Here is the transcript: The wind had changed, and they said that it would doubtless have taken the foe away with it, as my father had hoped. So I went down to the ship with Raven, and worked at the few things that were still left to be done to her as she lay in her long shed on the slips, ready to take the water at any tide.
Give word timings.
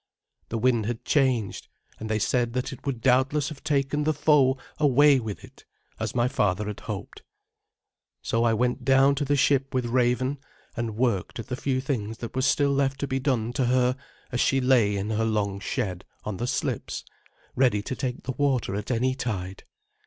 The 0.49 0.57
wind 0.57 0.87
had 0.87 1.05
changed, 1.05 1.67
and 1.99 2.09
they 2.09 2.17
said 2.17 2.53
that 2.53 2.73
it 2.73 2.87
would 2.87 3.01
doubtless 3.01 3.49
have 3.49 3.63
taken 3.63 4.03
the 4.03 4.15
foe 4.15 4.57
away 4.79 5.19
with 5.19 5.43
it, 5.43 5.63
as 5.99 6.15
my 6.15 6.27
father 6.27 6.65
had 6.65 6.79
hoped. 6.79 7.21
So 8.23 8.43
I 8.43 8.51
went 8.55 8.83
down 8.83 9.13
to 9.13 9.25
the 9.25 9.35
ship 9.35 9.75
with 9.75 9.85
Raven, 9.85 10.39
and 10.75 10.97
worked 10.97 11.37
at 11.37 11.49
the 11.49 11.55
few 11.55 11.79
things 11.81 12.17
that 12.17 12.35
were 12.35 12.41
still 12.41 12.71
left 12.71 12.99
to 13.01 13.07
be 13.07 13.19
done 13.19 13.53
to 13.53 13.65
her 13.65 13.95
as 14.31 14.39
she 14.41 14.59
lay 14.59 14.97
in 14.97 15.11
her 15.11 15.23
long 15.23 15.59
shed 15.59 16.03
on 16.23 16.37
the 16.37 16.47
slips, 16.47 17.05
ready 17.55 17.83
to 17.83 17.95
take 17.95 18.23
the 18.23 18.31
water 18.31 18.73
at 18.73 18.89
any 18.89 19.13
tide. 19.13 19.65